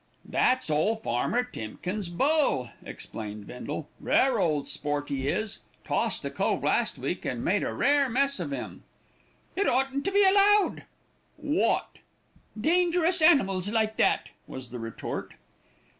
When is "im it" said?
8.51-9.67